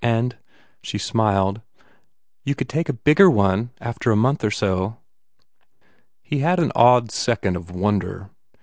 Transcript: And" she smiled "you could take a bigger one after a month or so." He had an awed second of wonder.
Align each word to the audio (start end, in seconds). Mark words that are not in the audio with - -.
And" 0.03 0.35
she 0.81 0.97
smiled 0.97 1.61
"you 2.43 2.55
could 2.55 2.67
take 2.67 2.89
a 2.89 2.93
bigger 2.93 3.29
one 3.29 3.69
after 3.79 4.09
a 4.09 4.15
month 4.15 4.43
or 4.43 4.49
so." 4.49 4.97
He 6.23 6.39
had 6.39 6.59
an 6.59 6.71
awed 6.73 7.11
second 7.11 7.55
of 7.55 7.69
wonder. 7.69 8.31